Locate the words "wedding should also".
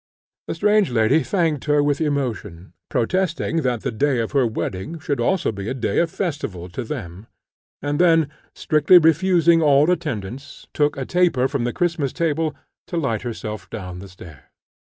4.47-5.51